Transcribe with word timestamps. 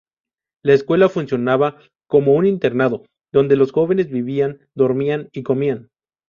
La 0.63 0.73
escuela 0.73 1.09
funcionaba 1.09 1.77
como 2.07 2.33
un 2.33 2.47
internado, 2.47 3.05
donde 3.31 3.55
los 3.55 3.71
jóvenes 3.71 4.09
vivían, 4.09 4.61
dormían 4.73 5.29
y 5.31 5.43
comían. 5.43 5.89